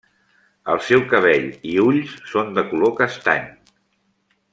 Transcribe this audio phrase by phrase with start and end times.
[0.75, 3.47] El seu cabell i ulls són de color castany.